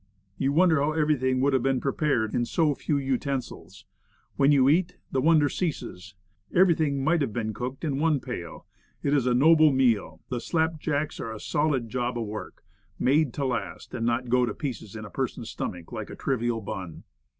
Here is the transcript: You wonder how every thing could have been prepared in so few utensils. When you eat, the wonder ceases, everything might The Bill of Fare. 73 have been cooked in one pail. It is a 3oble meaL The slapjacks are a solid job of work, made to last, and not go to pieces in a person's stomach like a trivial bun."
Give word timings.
You 0.35 0.51
wonder 0.51 0.81
how 0.81 0.93
every 0.93 1.15
thing 1.15 1.41
could 1.41 1.53
have 1.53 1.61
been 1.61 1.79
prepared 1.79 2.33
in 2.33 2.43
so 2.45 2.73
few 2.73 2.97
utensils. 2.97 3.85
When 4.35 4.51
you 4.51 4.67
eat, 4.67 4.97
the 5.11 5.21
wonder 5.21 5.47
ceases, 5.47 6.15
everything 6.51 7.03
might 7.03 7.19
The 7.19 7.27
Bill 7.27 7.27
of 7.27 7.33
Fare. 7.33 7.43
73 7.43 7.43
have 7.43 7.45
been 7.45 7.53
cooked 7.53 7.83
in 7.83 7.99
one 7.99 8.19
pail. 8.19 8.65
It 9.03 9.13
is 9.13 9.27
a 9.27 9.33
3oble 9.33 9.71
meaL 9.75 10.19
The 10.29 10.39
slapjacks 10.41 11.19
are 11.19 11.31
a 11.31 11.39
solid 11.39 11.87
job 11.89 12.17
of 12.17 12.25
work, 12.25 12.63
made 12.97 13.31
to 13.35 13.45
last, 13.45 13.93
and 13.93 14.03
not 14.03 14.29
go 14.29 14.43
to 14.47 14.55
pieces 14.55 14.95
in 14.95 15.05
a 15.05 15.11
person's 15.11 15.51
stomach 15.51 15.91
like 15.91 16.09
a 16.09 16.15
trivial 16.15 16.61
bun." 16.61 17.03